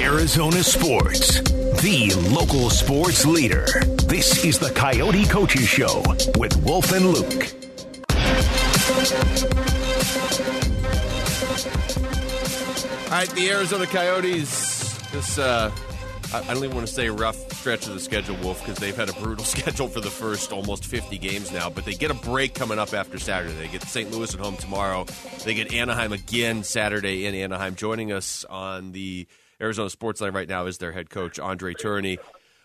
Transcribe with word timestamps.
Arizona 0.00 0.64
Sports, 0.64 1.40
the 1.80 2.12
local 2.32 2.68
sports 2.68 3.24
leader. 3.24 3.66
This 4.06 4.44
is 4.44 4.58
the 4.58 4.70
Coyote 4.70 5.26
Coaches 5.26 5.68
Show 5.68 6.02
with 6.36 6.56
Wolf 6.64 6.90
and 6.90 7.06
Luke. 7.06 7.46
All 13.04 13.10
right, 13.12 13.30
the 13.30 13.48
Arizona 13.48 13.86
Coyotes. 13.86 14.98
This 15.12 15.38
uh, 15.38 15.70
I 16.32 16.54
don't 16.54 16.58
even 16.58 16.76
want 16.76 16.86
to 16.86 16.92
say 16.92 17.10
rough 17.10 17.36
stretch 17.52 17.88
of 17.88 17.94
the 17.94 18.00
schedule, 18.00 18.36
Wolf, 18.36 18.60
because 18.60 18.78
they've 18.78 18.96
had 18.96 19.08
a 19.08 19.12
brutal 19.14 19.44
schedule 19.56 19.88
for 19.88 20.00
the 20.00 20.10
first 20.10 20.52
almost 20.52 20.86
50 20.86 21.18
games 21.18 21.50
now. 21.50 21.68
But 21.68 21.84
they 21.84 21.94
get 21.94 22.12
a 22.12 22.14
break 22.14 22.54
coming 22.54 22.78
up 22.78 22.94
after 22.94 23.18
Saturday. 23.18 23.52
They 23.54 23.66
get 23.66 23.82
St. 23.82 24.10
Louis 24.12 24.32
at 24.32 24.38
home 24.38 24.56
tomorrow. 24.56 25.06
They 25.44 25.54
get 25.54 25.74
Anaheim 25.74 26.12
again 26.12 26.62
Saturday 26.62 27.26
in 27.26 27.34
Anaheim. 27.34 27.74
Joining 27.74 28.12
us 28.12 28.44
on 28.44 28.92
the 28.92 29.26
Arizona 29.60 29.90
Sports 29.90 30.20
Line 30.20 30.32
right 30.32 30.48
now 30.48 30.66
is 30.66 30.78
their 30.78 30.92
head 30.92 31.10
coach 31.10 31.40
Andre 31.40 31.74
Tourigny. 31.74 32.18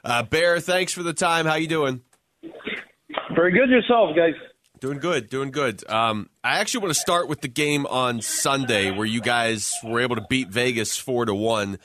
Uh, 0.04 0.22
Bear, 0.22 0.60
thanks 0.60 0.94
for 0.94 1.02
the 1.02 1.14
time. 1.14 1.48
How 1.48 1.56
you 1.56 1.68
doing? 1.68 2.02
Very 3.36 3.52
good 3.52 3.70
yourself, 3.70 4.16
guys. 4.16 4.36
Doing 4.80 5.00
good, 5.00 5.30
doing 5.30 5.50
good. 5.50 5.84
Um, 5.90 6.30
I 6.44 6.60
actually 6.60 6.82
want 6.82 6.94
to 6.94 7.00
start 7.00 7.28
with 7.28 7.42
the 7.42 7.48
game 7.48 7.88
on 7.88 8.22
Sunday 8.22 8.92
where 8.92 9.08
you 9.08 9.22
guys 9.22 9.74
were 9.84 10.02
able 10.02 10.18
to 10.18 10.26
beat 10.30 10.50
Vegas 10.50 10.96
four 10.96 11.26
to 11.26 11.34
one. 11.34 11.80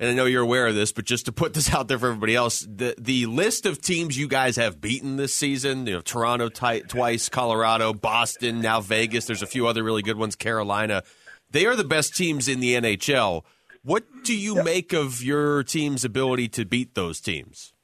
And 0.00 0.08
I 0.08 0.14
know 0.14 0.24
you're 0.24 0.42
aware 0.42 0.66
of 0.66 0.74
this, 0.74 0.92
but 0.92 1.04
just 1.04 1.26
to 1.26 1.32
put 1.32 1.52
this 1.52 1.74
out 1.74 1.86
there 1.86 1.98
for 1.98 2.06
everybody 2.06 2.34
else, 2.34 2.60
the 2.60 2.94
the 2.98 3.26
list 3.26 3.66
of 3.66 3.82
teams 3.82 4.16
you 4.18 4.28
guys 4.28 4.56
have 4.56 4.80
beaten 4.80 5.16
this 5.16 5.34
season, 5.34 5.86
you 5.86 5.92
know, 5.92 6.00
Toronto 6.00 6.48
t- 6.48 6.80
twice, 6.80 7.28
Colorado, 7.28 7.92
Boston, 7.92 8.62
now 8.62 8.80
Vegas. 8.80 9.26
There's 9.26 9.42
a 9.42 9.46
few 9.46 9.66
other 9.66 9.84
really 9.84 10.00
good 10.00 10.16
ones, 10.16 10.36
Carolina. 10.36 11.02
They 11.50 11.66
are 11.66 11.76
the 11.76 11.84
best 11.84 12.16
teams 12.16 12.48
in 12.48 12.60
the 12.60 12.74
NHL. 12.74 13.42
What 13.82 14.04
do 14.24 14.34
you 14.34 14.62
make 14.62 14.94
of 14.94 15.22
your 15.22 15.62
team's 15.64 16.02
ability 16.02 16.48
to 16.48 16.64
beat 16.64 16.94
those 16.94 17.20
teams? 17.20 17.74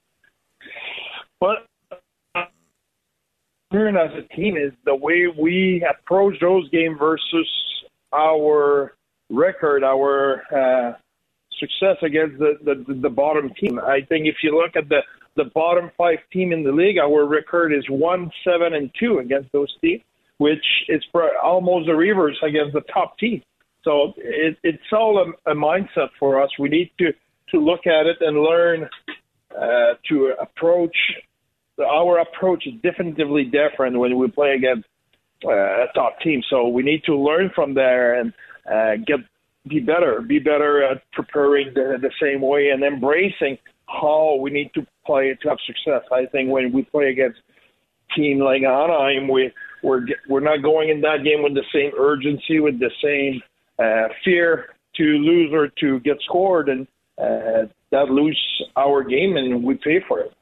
Well, 1.38 1.56
as 2.36 4.10
a 4.14 4.34
team 4.34 4.56
is 4.56 4.72
the 4.86 4.94
way 4.94 5.26
we 5.26 5.86
approach 5.88 6.40
those 6.40 6.68
games 6.70 6.96
versus 6.98 7.48
our 8.12 8.94
record, 9.28 9.84
our 9.84 10.42
uh, 10.50 10.92
success 11.58 11.96
against 12.02 12.38
the, 12.38 12.58
the 12.64 12.94
the 12.94 13.10
bottom 13.10 13.50
team. 13.60 13.78
I 13.78 14.00
think 14.08 14.26
if 14.26 14.36
you 14.42 14.56
look 14.56 14.76
at 14.76 14.88
the 14.88 15.00
the 15.36 15.50
bottom 15.54 15.90
five 15.96 16.18
team 16.32 16.52
in 16.52 16.62
the 16.62 16.72
league, 16.72 16.98
our 16.98 17.26
record 17.26 17.72
is 17.72 17.84
one 17.88 18.30
seven 18.44 18.74
and 18.74 18.90
two 18.98 19.18
against 19.18 19.52
those 19.52 19.74
teams, 19.80 20.02
which 20.38 20.64
is 20.88 21.02
almost 21.42 21.86
the 21.86 21.94
reverse 21.94 22.36
against 22.42 22.72
the 22.74 22.82
top 22.92 23.18
team. 23.18 23.42
So 23.84 24.14
it, 24.16 24.58
it's 24.62 24.92
all 24.92 25.18
a, 25.18 25.50
a 25.50 25.54
mindset 25.54 26.08
for 26.18 26.42
us. 26.42 26.50
We 26.58 26.68
need 26.68 26.90
to 26.98 27.12
to 27.50 27.60
look 27.60 27.86
at 27.86 28.06
it 28.06 28.16
and 28.20 28.42
learn 28.42 28.88
uh, 29.56 29.94
to 30.08 30.34
approach 30.40 30.96
our 31.84 32.20
approach 32.20 32.66
is 32.66 32.74
definitively 32.82 33.44
different 33.44 33.98
when 33.98 34.16
we 34.18 34.28
play 34.28 34.54
against 34.54 34.86
uh, 35.44 35.50
a 35.50 35.86
top 35.94 36.18
team. 36.20 36.42
So 36.48 36.68
we 36.68 36.82
need 36.82 37.04
to 37.04 37.16
learn 37.16 37.50
from 37.54 37.74
there 37.74 38.20
and 38.20 38.32
uh, 38.70 38.96
get 39.06 39.20
be 39.68 39.80
better, 39.80 40.20
be 40.20 40.38
better 40.38 40.82
at 40.82 41.02
preparing 41.12 41.72
the, 41.74 41.98
the 42.00 42.10
same 42.20 42.40
way 42.40 42.70
and 42.70 42.82
embracing 42.82 43.58
how 43.88 44.36
we 44.40 44.50
need 44.50 44.70
to 44.74 44.86
play 45.04 45.36
to 45.42 45.48
have 45.48 45.58
success. 45.66 46.02
I 46.12 46.26
think 46.26 46.50
when 46.50 46.72
we 46.72 46.82
play 46.82 47.10
against 47.10 47.38
team 48.14 48.38
like 48.40 48.62
Anaheim, 48.62 49.28
we 49.28 49.52
we're 49.82 50.06
we're 50.28 50.40
not 50.40 50.62
going 50.62 50.88
in 50.88 51.00
that 51.02 51.24
game 51.24 51.42
with 51.42 51.54
the 51.54 51.64
same 51.72 51.92
urgency, 51.98 52.60
with 52.60 52.78
the 52.78 52.90
same 53.02 53.42
uh, 53.78 54.08
fear 54.24 54.76
to 54.96 55.02
lose 55.02 55.50
or 55.52 55.68
to 55.80 56.00
get 56.00 56.16
scored, 56.24 56.68
and 56.68 56.86
uh, 57.18 57.68
that 57.90 58.10
lose 58.10 58.40
our 58.76 59.04
game, 59.04 59.36
and 59.36 59.62
we 59.62 59.74
pay 59.74 60.00
for 60.08 60.20
it. 60.20 60.32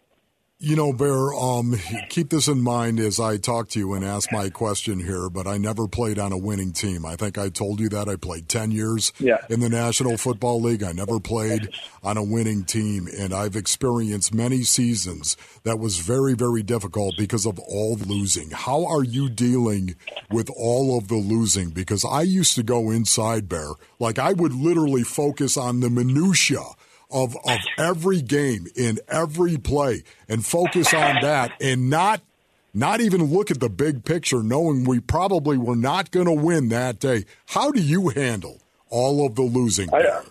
You 0.65 0.77
know, 0.77 0.95
Bear, 0.95 1.35
um, 1.35 1.77
keep 2.09 2.31
this 2.31 2.49
in 2.49 2.63
mind 2.63 2.99
as 2.99 3.21
I 3.21 3.37
talk 3.37 3.69
to 3.69 3.79
you 3.79 3.93
and 3.93 4.03
ask 4.03 4.33
my 4.33 4.49
question 4.49 4.99
here, 4.99 5.29
but 5.29 5.47
I 5.47 5.59
never 5.59 5.87
played 5.87 6.19
on 6.19 6.33
a 6.33 6.39
winning 6.39 6.73
team. 6.73 7.05
I 7.05 7.17
think 7.17 7.37
I 7.37 7.51
told 7.51 7.81
you 7.81 7.91
that. 7.91 8.09
I 8.09 8.17
played 8.17 8.49
10 8.49 8.71
years 8.71 9.13
yeah. 9.19 9.45
in 9.51 9.61
the 9.61 9.69
National 9.69 10.17
Football 10.17 10.63
League. 10.63 10.83
I 10.83 10.93
never 10.93 11.21
played 11.21 11.69
on 12.03 12.17
a 12.17 12.25
winning 12.25 12.65
team, 12.65 13.09
and 13.15 13.35
I've 13.35 13.57
experienced 13.57 14.33
many 14.33 14.63
seasons 14.63 15.37
that 15.65 15.79
was 15.79 15.99
very, 15.99 16.33
very 16.33 16.63
difficult 16.63 17.15
because 17.19 17.45
of 17.45 17.59
all 17.59 17.97
the 17.97 18.09
losing. 18.09 18.51
How 18.51 18.87
are 18.87 19.05
you 19.05 19.29
dealing 19.29 19.97
with 20.31 20.49
all 20.49 20.97
of 20.97 21.09
the 21.09 21.17
losing? 21.17 21.73
Because 21.73 22.07
I 22.07 22.23
used 22.23 22.55
to 22.55 22.63
go 22.63 22.91
inside, 22.91 23.51
Bear. 23.51 23.73
Like, 23.99 24.19
I 24.19 24.33
would 24.33 24.55
literally 24.55 25.03
focus 25.03 25.59
on 25.59 25.81
the 25.81 25.91
minutia 25.91 26.63
of, 27.15 27.37
of 27.47 27.61
every 27.79 28.21
game 28.21 28.67
in 28.75 28.99
every 29.09 29.57
play 29.57 30.03
and 30.29 30.45
focus 30.45 30.93
on 30.93 31.23
that 31.23 31.53
and 31.61 31.89
not 31.89 32.21
not 32.77 33.01
even 33.01 33.27
look 33.27 33.53
at 33.53 33.61
the 33.61 33.69
big 33.69 34.05
picture 34.05 34.43
knowing 34.43 34.83
we 34.83 34.99
probably 34.99 35.57
were 35.57 35.77
not 35.77 36.11
going 36.11 36.27
to 36.27 36.33
win 36.33 36.71
that 36.71 36.99
day. 36.99 37.25
How 37.47 37.71
do 37.71 37.81
you 37.81 38.09
handle 38.09 38.61
all 38.91 39.25
of 39.25 39.37
the 39.37 39.43
losing? 39.43 39.95
I, 39.95 40.25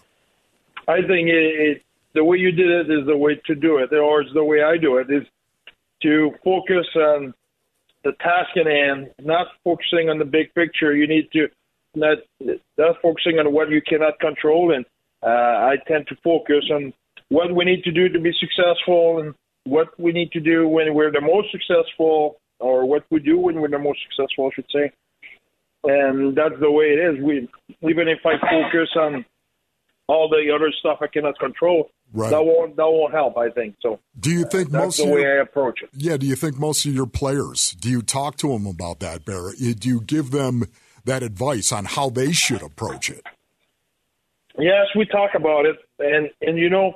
I 0.90 0.98
think 0.98 1.30
it, 1.30 1.78
it, 1.78 1.84
the 2.14 2.24
way 2.26 2.38
you 2.38 2.52
did 2.52 2.70
it 2.70 2.92
is 2.92 3.08
the 3.08 3.16
way 3.16 3.42
to 3.46 3.56
do 3.56 3.78
it, 3.78 3.94
or 3.94 4.22
it's 4.22 4.34
the 4.34 4.44
way 4.44 4.62
I 4.62 4.76
do 4.76 4.98
it, 4.98 5.10
is 5.10 5.24
to 6.02 6.32
focus 6.44 6.86
on 6.98 7.34
the 8.04 8.12
task 8.20 8.58
at 8.58 8.68
hand, 8.68 9.12
not 9.22 9.48
focusing 9.64 10.10
on 10.10 10.20
the 10.20 10.26
big 10.26 10.54
picture. 10.54 10.94
You 10.94 11.08
need 11.08 11.32
to 11.32 11.48
not 11.96 12.18
not 12.78 12.98
focusing 13.02 13.40
on 13.40 13.54
what 13.54 13.70
you 13.70 13.82
cannot 13.82 14.20
control 14.20 14.74
and 14.74 14.86
uh, 15.24 15.28
I 15.72 15.76
tend 15.88 16.08
to 16.08 16.16
focus 16.24 16.66
on 16.72 16.94
what 17.30 17.56
we 17.56 17.66
need 17.66 17.84
to 17.84 17.92
do 17.92 18.10
to 18.10 18.20
be 18.20 18.32
successful 18.40 19.20
and 19.20 19.34
what 19.66 19.98
we 20.00 20.12
need 20.12 20.32
to 20.34 20.40
do 20.40 20.68
when 20.68 20.94
we're 20.94 21.12
the 21.12 21.22
most 21.22 21.52
successful, 21.52 22.38
or 22.60 22.86
what 22.86 23.04
we 23.10 23.20
do 23.20 23.38
when 23.38 23.60
we're 23.60 23.70
the 23.70 23.80
most 23.80 24.00
successful, 24.04 24.48
I 24.48 24.56
should 24.56 24.66
say. 24.74 24.92
And 25.86 26.36
that's 26.36 26.60
the 26.60 26.72
way 26.72 26.86
it 26.86 27.00
is. 27.00 27.24
We 27.24 27.50
even 27.82 28.08
if 28.08 28.20
I 28.26 28.34
focus 28.40 28.90
on 28.96 29.26
all 30.08 30.30
the 30.30 30.54
other 30.54 30.72
stuff 30.80 31.00
I 31.02 31.08
cannot 31.08 31.40
control, 31.40 31.90
right. 32.14 32.30
that 32.30 32.44
won't 32.44 32.76
that 32.76 32.86
won't 32.86 33.14
help. 33.14 33.38
I 33.38 33.50
think 33.50 33.76
so. 33.82 34.00
Do 34.20 34.32
you 34.32 34.46
think 34.46 34.74
uh, 34.74 34.80
most 34.80 34.98
the 34.98 35.04
of 35.04 35.10
way 35.10 35.22
your, 35.22 35.40
I 35.40 35.44
approach 35.44 35.82
it? 35.82 35.90
Yeah. 35.94 36.18
Do 36.18 36.26
you 36.26 36.36
think 36.36 36.58
most 36.58 36.86
of 36.86 36.94
your 36.94 37.08
players? 37.08 37.72
Do 37.72 37.90
you 37.90 38.02
talk 38.02 38.38
to 38.38 38.50
them 38.50 38.66
about 38.66 39.00
that, 39.00 39.26
Barrett? 39.26 39.58
Do 39.80 39.90
you 39.90 40.02
give 40.02 40.32
them 40.32 40.66
that 41.06 41.24
advice 41.24 41.72
on 41.72 41.86
how 41.86 42.10
they 42.10 42.32
should 42.32 42.62
approach 42.62 43.10
it? 43.10 43.26
Yes, 44.60 44.86
we 44.96 45.06
talk 45.06 45.32
about 45.36 45.66
it, 45.66 45.78
and 46.00 46.30
and 46.42 46.58
you 46.58 46.70
know, 46.70 46.94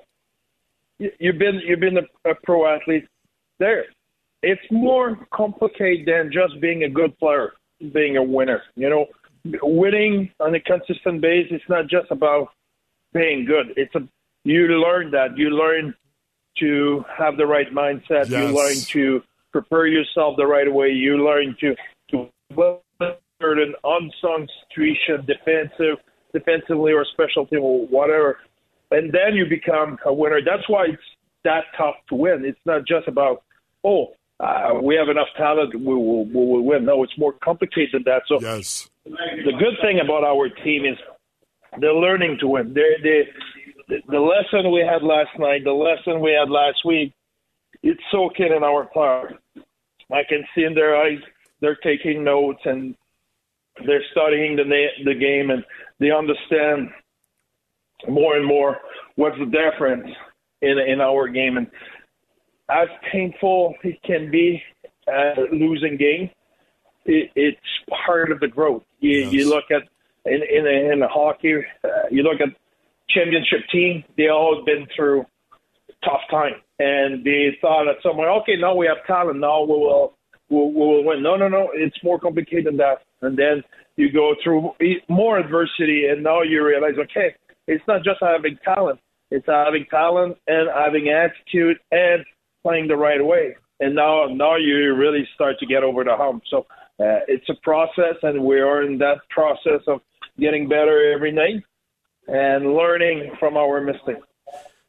you've 0.99 1.39
been 1.39 1.61
you've 1.65 1.79
been 1.79 1.97
a, 1.97 2.29
a 2.29 2.35
pro 2.43 2.67
athlete. 2.67 3.07
There, 3.59 3.85
it's 4.43 4.61
more 4.71 5.17
complicated 5.33 6.05
than 6.05 6.31
just 6.31 6.61
being 6.61 6.83
a 6.83 6.89
good 6.89 7.17
player, 7.17 7.53
being 7.93 8.17
a 8.17 8.23
winner. 8.23 8.61
You 8.75 8.89
know, 8.89 9.05
winning 9.63 10.29
on 10.39 10.53
a 10.53 10.59
consistent 10.59 11.21
basis. 11.21 11.53
It's 11.53 11.69
not 11.69 11.87
just 11.87 12.11
about 12.11 12.49
being 13.13 13.45
good. 13.45 13.73
It's 13.75 13.93
a 13.95 14.07
you 14.43 14.67
learn 14.67 15.11
that 15.11 15.35
you 15.37 15.49
learn 15.49 15.95
to 16.59 17.03
have 17.17 17.37
the 17.37 17.45
right 17.45 17.71
mindset. 17.73 18.29
Yes. 18.29 18.31
You 18.31 18.55
learn 18.55 18.75
to 18.75 19.23
prepare 19.51 19.87
yourself 19.87 20.37
the 20.37 20.45
right 20.45 20.71
way. 20.71 20.89
You 20.89 21.25
learn 21.25 21.55
to 21.61 21.75
to 22.11 22.29
certain 23.41 23.73
unsung 23.83 24.47
situation, 24.69 25.25
defensive 25.25 25.97
defensively 26.37 26.93
or 26.93 27.05
special 27.05 27.45
team 27.47 27.61
or 27.61 27.87
whatever, 27.87 28.39
and 28.91 29.11
then 29.11 29.35
you 29.35 29.45
become 29.45 29.97
a 30.05 30.13
winner. 30.13 30.39
That's 30.43 30.67
why 30.67 30.85
it's 30.85 31.01
that 31.43 31.65
tough 31.77 31.95
to 32.09 32.15
win. 32.15 32.45
It's 32.45 32.59
not 32.65 32.85
just 32.85 33.07
about 33.07 33.43
oh 33.83 34.13
uh, 34.39 34.79
we 34.83 34.95
have 34.95 35.09
enough 35.09 35.27
talent, 35.35 35.73
we 35.73 35.81
will, 35.81 36.25
we 36.25 36.35
will 36.35 36.61
win. 36.61 36.85
No, 36.85 37.03
it's 37.03 37.17
more 37.17 37.33
complicated 37.43 37.89
than 37.93 38.03
that. 38.05 38.21
So 38.27 38.39
yes. 38.39 38.87
the 39.03 39.53
good 39.57 39.77
thing 39.81 39.99
about 39.99 40.23
our 40.23 40.47
team 40.49 40.85
is 40.85 40.97
they're 41.79 41.93
learning 41.93 42.37
to 42.41 42.47
win. 42.47 42.73
They're, 42.73 42.97
they 43.01 43.23
the 43.87 44.19
lesson 44.19 44.71
we 44.71 44.81
had 44.81 45.01
last 45.01 45.29
night, 45.39 45.63
the 45.63 45.71
lesson 45.71 46.19
we 46.19 46.33
had 46.33 46.49
last 46.49 46.83
week, 46.83 47.13
it's 47.83 48.01
soaking 48.11 48.51
in 48.55 48.63
our 48.63 48.85
players. 48.85 49.33
I 50.11 50.23
can 50.27 50.43
see 50.53 50.63
in 50.63 50.73
their 50.73 50.95
eyes 50.95 51.19
they're 51.61 51.77
taking 51.77 52.23
notes 52.23 52.59
and 52.65 52.95
they're 53.85 54.03
studying 54.11 54.55
the 54.55 54.65
the 55.05 55.13
game 55.13 55.49
and 55.49 55.63
they 55.99 56.11
understand 56.11 56.89
more 58.07 58.35
and 58.35 58.45
more 58.45 58.77
what's 59.15 59.37
the 59.39 59.45
difference 59.45 60.09
in 60.61 60.77
in 60.79 61.01
our 61.01 61.27
game. 61.27 61.57
And 61.57 61.67
as 62.69 62.87
painful 63.11 63.75
it 63.83 64.01
can 64.03 64.29
be, 64.31 64.61
uh, 65.07 65.41
losing 65.51 65.97
game, 65.97 66.29
it, 67.05 67.31
it's 67.35 67.59
part 68.05 68.31
of 68.31 68.39
the 68.39 68.47
growth. 68.47 68.83
You, 68.99 69.19
yes. 69.19 69.33
you 69.33 69.49
look 69.49 69.65
at 69.71 69.83
in 70.25 70.41
in, 70.43 70.67
in 70.67 71.01
hockey, 71.09 71.55
uh, 71.83 71.87
you 72.11 72.23
look 72.23 72.41
at 72.41 72.49
championship 73.09 73.59
team. 73.71 74.03
They 74.17 74.29
all 74.29 74.63
been 74.65 74.87
through 74.95 75.25
tough 76.03 76.21
time, 76.29 76.55
and 76.79 77.23
they 77.23 77.57
thought 77.61 77.85
that 77.85 77.95
someone, 78.03 78.27
okay, 78.41 78.55
now 78.59 78.75
we 78.75 78.87
have 78.87 79.05
talent, 79.07 79.39
now 79.39 79.61
we 79.61 79.73
will 79.73 80.16
we'll, 80.49 80.71
we'll 80.71 81.03
win. 81.03 81.21
No, 81.21 81.35
no, 81.35 81.47
no. 81.47 81.69
It's 81.73 81.97
more 82.03 82.19
complicated 82.19 82.65
than 82.65 82.77
that. 82.77 82.97
And 83.21 83.37
then 83.37 83.63
you 83.95 84.11
go 84.11 84.35
through 84.43 84.71
more 85.09 85.39
adversity, 85.39 86.05
and 86.09 86.23
now 86.23 86.41
you 86.43 86.65
realize, 86.65 86.93
okay, 86.99 87.35
It's 87.67 87.83
not 87.87 88.03
just 88.03 88.19
having 88.21 88.57
talent; 88.63 88.99
it's 89.31 89.45
having 89.47 89.85
talent 89.89 90.37
and 90.47 90.69
having 90.73 91.09
attitude 91.09 91.77
and 91.91 92.23
playing 92.63 92.87
the 92.87 92.95
right 92.95 93.23
way. 93.23 93.55
And 93.79 93.95
now, 93.95 94.25
now 94.27 94.55
you 94.55 94.95
really 94.95 95.27
start 95.35 95.59
to 95.59 95.65
get 95.65 95.83
over 95.83 96.03
the 96.03 96.15
hump. 96.15 96.43
So 96.49 96.59
uh, 96.99 97.21
it's 97.27 97.47
a 97.49 97.55
process, 97.61 98.15
and 98.23 98.43
we 98.43 98.59
are 98.59 98.83
in 98.83 98.97
that 98.99 99.17
process 99.29 99.81
of 99.87 100.01
getting 100.39 100.67
better 100.67 101.13
every 101.13 101.31
night 101.31 101.63
and 102.27 102.73
learning 102.73 103.31
from 103.39 103.57
our 103.57 103.81
mistakes. 103.81 104.25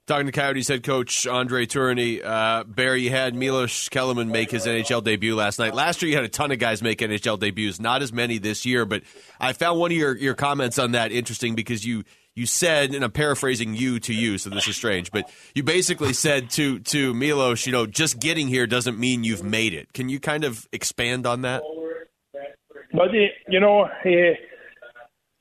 Talking 0.09 0.25
to 0.25 0.33
Coyotes 0.33 0.69
head 0.69 0.85
coach 0.85 1.27
Andre 1.27 1.67
Tourigny, 1.67 2.25
uh, 2.25 2.65
Barry, 2.65 3.03
you 3.03 3.11
had 3.11 3.35
Milos 3.35 3.91
Kelemen 3.91 4.31
make 4.31 4.51
his 4.51 4.65
NHL 4.65 5.05
debut 5.05 5.37
last 5.37 5.59
night. 5.59 5.75
Last 5.75 6.01
year, 6.01 6.09
you 6.09 6.17
had 6.17 6.25
a 6.25 6.31
ton 6.31 6.51
of 6.51 6.59
guys 6.59 6.81
make 6.81 7.01
NHL 7.01 7.39
debuts, 7.39 7.79
not 7.79 8.01
as 8.01 8.11
many 8.11 8.39
this 8.39 8.65
year, 8.65 8.87
but 8.87 9.03
I 9.39 9.53
found 9.53 9.79
one 9.79 9.91
of 9.91 9.99
your, 9.99 10.17
your 10.17 10.33
comments 10.33 10.79
on 10.79 10.93
that 10.93 11.13
interesting 11.13 11.55
because 11.55 11.85
you 11.85 12.05
you 12.35 12.47
said, 12.47 12.95
and 12.95 13.05
I'm 13.05 13.11
paraphrasing 13.11 13.75
you 13.75 14.01
to 14.01 14.15
you, 14.15 14.39
so 14.39 14.49
this 14.49 14.67
is 14.67 14.77
strange, 14.77 15.11
but 15.11 15.31
you 15.55 15.63
basically 15.63 16.15
said 16.15 16.49
to 16.53 16.79
to 16.79 17.13
Milos, 17.13 17.67
you 17.67 17.73
know, 17.73 17.85
just 17.85 18.19
getting 18.19 18.49
here 18.49 18.67
doesn't 18.67 18.99
mean 18.99 19.25
you've 19.25 19.45
made 19.45 19.75
it. 19.75 19.93
Can 19.93 20.09
you 20.09 20.21
kind 20.21 20.45
of 20.45 20.67
expand 20.73 21.27
on 21.27 21.43
that? 21.43 21.63
But 22.95 23.09
you 23.13 23.61
know, 23.61 23.87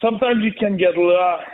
sometimes 0.02 0.44
you 0.44 0.52
can 0.58 0.78
get 0.78 0.96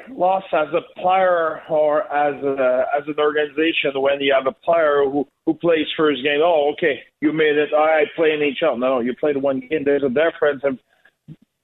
lost 0.10 0.48
as 0.54 0.68
a 0.74 1.00
player 1.00 1.62
or 1.70 2.04
as 2.14 2.42
a, 2.44 2.86
as 2.98 3.04
an 3.08 3.16
organization 3.18 3.92
when 3.96 4.20
you 4.22 4.34
have 4.34 4.48
a 4.48 4.66
player 4.66 5.04
who 5.06 5.28
who 5.46 5.54
plays 5.54 5.88
first 5.98 6.24
game. 6.24 6.40
Oh, 6.42 6.72
okay, 6.74 7.00
you 7.22 7.34
made 7.34 7.58
it. 7.58 7.70
I 7.74 8.04
play 8.16 8.32
in 8.32 8.40
NHL. 8.40 8.80
No, 8.80 9.00
you 9.00 9.14
played 9.16 9.38
one 9.38 9.62
game. 9.62 9.84
There's 9.84 10.04
a 10.04 10.10
difference 10.10 10.62
of 10.64 10.78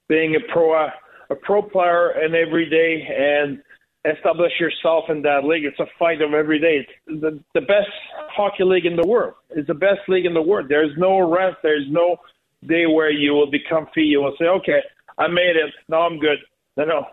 being 0.08 0.36
a 0.36 0.52
pro 0.52 0.74
a 1.30 1.36
pro 1.36 1.62
player 1.62 2.10
and 2.10 2.36
every 2.36 2.70
day 2.70 3.08
and 3.08 3.62
establish 4.06 4.54
yourself 4.60 5.06
in 5.10 5.22
that 5.24 5.44
league. 5.44 5.66
It's 5.66 5.80
a 5.80 5.86
fight 5.98 6.22
of 6.22 6.34
every 6.34 6.60
day. 6.60 6.86
It's 7.08 7.22
the, 7.22 7.40
the 7.54 7.62
best 7.62 7.90
hockey 8.32 8.64
league 8.64 8.86
in 8.86 8.96
the 8.96 9.06
world. 9.06 9.34
It's 9.50 9.68
the 9.68 9.74
best 9.74 10.00
league 10.08 10.26
in 10.26 10.34
the 10.34 10.42
world. 10.42 10.68
There's 10.70 10.92
no 10.98 11.30
rest. 11.30 11.58
There's 11.64 11.86
no 11.90 12.18
day 12.68 12.86
where 12.86 13.12
you 13.12 13.34
will 13.34 13.50
be 13.50 13.60
comfy. 13.70 14.02
You 14.02 14.22
will 14.22 14.36
say, 14.40 14.46
okay, 14.46 14.80
I 15.18 15.28
made 15.28 15.56
it. 15.56 15.74
Now 15.90 16.02
I'm 16.02 16.20
good. 16.20 16.40
No, 16.80 16.86
no. 16.86 17.06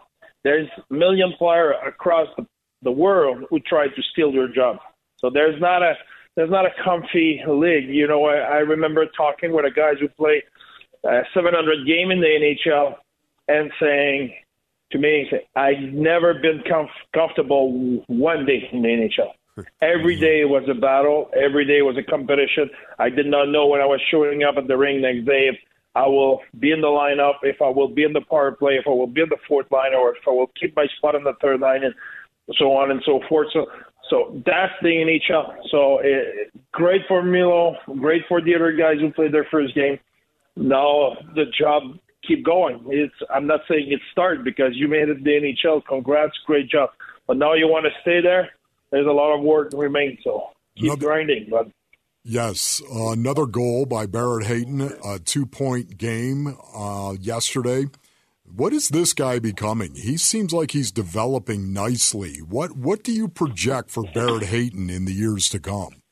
There's 0.45 0.69
a 0.91 0.95
million 0.95 1.33
players 1.37 1.75
across 1.85 2.29
the, 2.37 2.47
the 2.83 2.93
world 2.93 3.45
who 3.51 3.59
try 3.59 3.89
to 3.89 4.03
steal 4.13 4.31
your 4.31 4.47
job. 4.47 4.77
So 5.17 5.29
there's 5.29 5.61
not 5.61 5.83
a 5.83 5.95
there's 6.37 6.51
not 6.51 6.67
a 6.67 6.71
comfy 6.85 7.43
league. 7.49 7.89
You 7.89 8.07
know, 8.07 8.27
I, 8.27 8.37
I 8.37 8.57
remember 8.59 9.07
talking 9.17 9.53
with 9.53 9.65
a 9.65 9.71
guys 9.71 9.95
who 9.99 10.09
play 10.09 10.43
a 11.05 11.09
uh, 11.09 11.23
700 11.35 11.87
game 11.87 12.11
in 12.11 12.21
the 12.21 12.27
NHL 12.27 12.95
and 13.49 13.73
saying 13.81 14.35
to 14.93 14.99
me, 14.99 15.29
I've 15.57 15.93
never 15.93 16.35
been 16.35 16.63
comf- 16.71 16.89
comfortable 17.13 18.05
one 18.07 18.47
day 18.47 18.69
in 18.71 18.83
the 18.83 18.89
NHL. 18.89 19.33
Hmm. 19.57 19.63
Every 19.81 20.21
day 20.21 20.45
was 20.45 20.63
a 20.71 20.79
battle. 20.79 21.31
Every 21.35 21.65
day 21.65 21.83
was 21.83 21.97
a 21.97 22.03
competition. 22.09 22.71
I 22.99 23.09
did 23.09 23.27
not 23.27 23.47
know 23.47 23.67
when 23.67 23.81
I 23.81 23.87
was 23.87 24.01
showing 24.11 24.45
up 24.45 24.57
at 24.59 24.69
the 24.69 24.77
ring 24.77 25.01
next 25.01 25.27
day 25.27 25.49
if 25.49 25.57
I 25.96 26.06
will 26.06 26.43
be 26.60 26.72
in 26.72 26.82
the 26.82 26.88
lineup, 26.88 27.37
if 27.43 27.62
I 27.62 27.70
will 27.70 27.88
be 27.88 28.04
in 28.04 28.12
the 28.12 28.20
power 28.20 28.52
play, 28.52 28.75
if 28.75 28.87
I 28.87 28.90
will 28.90 29.06
be 29.06 29.22
in 29.22 29.31
the 29.31 29.38
fourth 29.48 29.70
line, 29.70 29.94
or 29.94 30.10
if 30.10 30.22
I 30.28 30.31
will 30.31 30.50
keep 30.60 30.76
my 30.76 30.87
spot 30.98 31.14
in 31.14 31.25
the 31.25 31.32
third 31.40 31.60
line, 31.60 31.84
and 31.84 31.94
so 32.58 32.76
on 32.76 32.90
and 32.90 33.00
so 33.06 33.20
forth. 33.31 33.48
So, 33.54 33.66
so 34.10 34.43
that's 34.44 34.75
the 34.82 34.88
NHL. 34.88 35.56
So 35.70 36.00
it, 36.02 36.52
great 36.72 37.00
for 37.08 37.22
Milo, 37.22 37.76
great 37.98 38.22
for 38.28 38.43
the 38.43 38.54
other 38.54 38.72
guys 38.72 38.96
who 39.00 39.10
played 39.10 39.32
their 39.32 39.46
first 39.50 39.75
game. 39.75 39.98
Now 40.54 41.16
the 41.34 41.46
job 41.58 41.98
keep 42.28 42.44
going. 42.44 42.84
It's 42.88 43.14
I'm 43.34 43.46
not 43.46 43.60
saying 43.66 43.90
it 43.90 44.00
started 44.12 44.44
because 44.44 44.72
you 44.75 44.88
made 44.88 45.08
it 45.08 45.25
the 45.25 45.31
NHL. 45.31 45.82
Congrats, 45.87 46.34
great 46.46 46.69
job. 46.69 46.90
But 47.26 47.38
now 47.38 47.54
you 47.54 47.69
want 47.69 47.87
to 47.87 48.00
stay 48.02 48.20
there. 48.20 48.50
There's 48.90 49.06
a 49.06 49.10
lot 49.10 49.34
of 49.34 49.43
work 49.43 49.70
remains. 49.72 50.19
So 50.22 50.50
keep 50.76 50.93
another, 50.93 51.06
grinding, 51.06 51.48
but. 51.50 51.69
Yes, 52.28 52.82
uh, 52.93 53.12
another 53.12 53.46
goal 53.46 53.87
by 53.87 54.06
Barrett 54.06 54.49
Hayton, 54.49 54.81
a 54.81 55.20
two-point 55.20 55.96
game 55.96 56.56
uh, 56.75 57.14
yesterday. 57.20 57.84
What 58.43 58.73
is 58.73 58.88
this 58.88 59.12
guy 59.12 59.38
becoming? 59.38 59.94
He 59.94 60.17
seems 60.17 60.52
like 60.52 60.73
he's 60.73 60.90
developing 60.90 61.73
nicely. 61.73 62.38
What 62.38 62.76
what 62.76 63.05
do 63.05 63.12
you 63.12 63.28
project 63.28 63.93
for 63.93 64.02
Barrett 64.12 64.43
Hayton 64.43 64.90
in 64.90 65.05
the 65.05 65.12
years 65.12 65.49
to 65.50 65.61
come? 65.61 66.02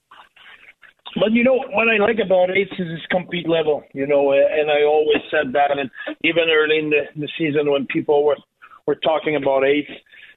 But 1.16 1.32
you 1.32 1.42
know 1.42 1.56
what 1.56 1.88
I 1.88 1.96
like 1.96 2.20
about 2.24 2.50
Ace 2.56 2.68
is 2.78 2.90
his 2.90 3.06
compete 3.10 3.48
level. 3.48 3.82
You 3.92 4.06
know, 4.06 4.30
and 4.30 4.70
I 4.70 4.84
always 4.84 5.22
said 5.32 5.52
that, 5.54 5.76
and 5.76 5.90
even 6.22 6.44
early 6.48 6.78
in 6.78 6.90
the, 6.90 7.02
the 7.16 7.28
season 7.36 7.72
when 7.72 7.86
people 7.86 8.24
were 8.24 8.38
were 8.86 9.00
talking 9.02 9.34
about 9.34 9.64
Ace, 9.64 9.90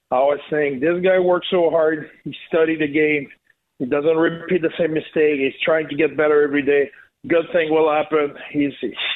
I 0.10 0.22
was 0.22 0.40
saying 0.50 0.80
this 0.80 1.04
guy 1.04 1.20
works 1.20 1.48
so 1.52 1.70
hard. 1.70 2.10
He 2.24 2.36
studied 2.48 2.82
the 2.82 2.88
game. 2.88 3.30
He 3.80 3.86
doesn't 3.86 4.18
repeat 4.18 4.62
the 4.62 4.72
same 4.78 4.94
mistake. 4.94 5.40
He's 5.40 5.60
trying 5.64 5.88
to 5.90 5.96
get 5.96 6.18
better 6.18 6.44
every 6.44 6.64
day. 6.64 6.90
Good 7.28 7.46
thing 7.52 7.72
will 7.72 7.92
happen. 7.92 8.36
He's 8.52 8.74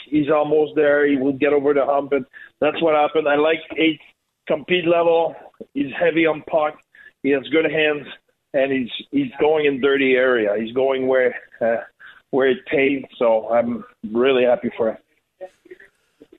he's 0.10 0.30
almost 0.30 0.74
there. 0.76 1.08
He 1.08 1.18
will 1.18 1.34
get 1.34 1.54
over 1.54 1.74
the 1.74 1.86
hump, 1.86 2.12
and 2.14 2.26
that's 2.60 2.82
what 2.82 2.96
happened. 2.96 3.28
I 3.28 3.36
like 3.36 3.60
Ace 3.78 4.00
compete 4.48 4.86
level. 4.86 5.36
He's 5.74 5.94
heavy 6.00 6.26
on 6.26 6.44
puck. 6.50 6.80
He 7.24 7.30
has 7.30 7.44
good 7.50 7.72
hands 7.72 8.08
and 8.54 8.72
he's 8.72 8.90
he's 9.12 9.32
going 9.40 9.66
in 9.66 9.82
dirty 9.82 10.14
area. 10.14 10.56
He's 10.60 10.74
going 10.74 11.08
where 11.08 11.36
uh, 11.62 11.84
where 12.32 12.50
it 12.50 12.66
pays. 12.66 13.04
So 13.18 13.50
I'm 13.50 13.84
really 14.12 14.44
happy 14.44 14.70
for 14.78 14.90
him. 14.90 14.98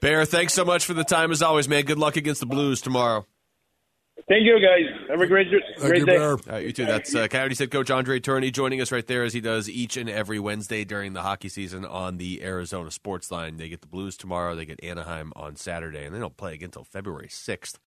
Bear, 0.00 0.24
thanks 0.24 0.52
so 0.52 0.64
much 0.64 0.84
for 0.84 0.94
the 0.94 1.04
time 1.04 1.30
as 1.30 1.42
always, 1.42 1.68
man. 1.68 1.84
Good 1.84 1.98
luck 1.98 2.16
against 2.16 2.40
the 2.40 2.46
Blues 2.46 2.80
tomorrow. 2.80 3.24
Thank 4.32 4.46
you, 4.46 4.58
guys. 4.60 5.10
Have 5.10 5.20
a 5.20 5.26
great, 5.26 5.48
great 5.78 5.98
you, 5.98 6.06
day. 6.06 6.16
All 6.16 6.38
right, 6.46 6.64
you 6.64 6.72
too. 6.72 6.86
That's 6.86 7.14
uh, 7.14 7.28
Coyotes 7.28 7.58
head 7.58 7.70
coach 7.70 7.90
Andre 7.90 8.18
Tourigny 8.18 8.50
joining 8.50 8.80
us 8.80 8.90
right 8.90 9.06
there 9.06 9.24
as 9.24 9.34
he 9.34 9.42
does 9.42 9.68
each 9.68 9.98
and 9.98 10.08
every 10.08 10.38
Wednesday 10.38 10.84
during 10.84 11.12
the 11.12 11.20
hockey 11.20 11.50
season 11.50 11.84
on 11.84 12.16
the 12.16 12.42
Arizona 12.42 12.90
Sports 12.90 13.30
Line. 13.30 13.58
They 13.58 13.68
get 13.68 13.82
the 13.82 13.88
Blues 13.88 14.16
tomorrow. 14.16 14.56
They 14.56 14.64
get 14.64 14.82
Anaheim 14.82 15.34
on 15.36 15.56
Saturday, 15.56 16.06
and 16.06 16.14
they 16.14 16.18
don't 16.18 16.34
play 16.38 16.54
again 16.54 16.68
until 16.68 16.84
February 16.84 17.28
6th. 17.28 17.74